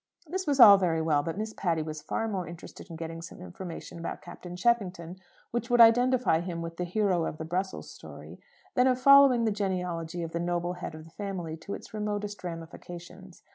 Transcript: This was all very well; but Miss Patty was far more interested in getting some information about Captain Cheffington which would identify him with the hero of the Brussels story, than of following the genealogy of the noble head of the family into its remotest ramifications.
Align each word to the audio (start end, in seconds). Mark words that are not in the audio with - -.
This 0.25 0.47
was 0.47 0.59
all 0.59 0.77
very 0.77 0.99
well; 0.99 1.21
but 1.21 1.37
Miss 1.37 1.53
Patty 1.53 1.83
was 1.83 2.01
far 2.01 2.27
more 2.27 2.47
interested 2.47 2.89
in 2.89 2.95
getting 2.95 3.21
some 3.21 3.39
information 3.39 3.99
about 3.99 4.23
Captain 4.23 4.55
Cheffington 4.55 5.17
which 5.51 5.69
would 5.69 5.79
identify 5.79 6.39
him 6.39 6.63
with 6.63 6.77
the 6.77 6.85
hero 6.85 7.23
of 7.27 7.37
the 7.37 7.45
Brussels 7.45 7.91
story, 7.91 8.39
than 8.73 8.87
of 8.87 8.99
following 8.99 9.45
the 9.45 9.51
genealogy 9.51 10.23
of 10.23 10.31
the 10.31 10.39
noble 10.39 10.73
head 10.73 10.95
of 10.95 11.03
the 11.05 11.11
family 11.11 11.51
into 11.53 11.75
its 11.75 11.93
remotest 11.93 12.43
ramifications. 12.43 13.43